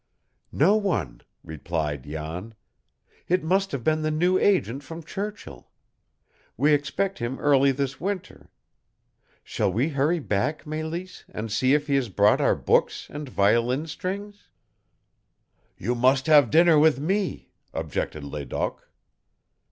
[0.55, 2.55] "No one," replied Jan.
[3.27, 5.69] "It must have been the new agent from Churchill.
[6.57, 8.49] We expect him early this winter.
[9.43, 13.85] Shall we hurry back, Mélisse, and see if he has brought our books and violin
[13.85, 14.49] strings?"
[15.77, 18.81] "You must have dinner with me," objected Ledoq.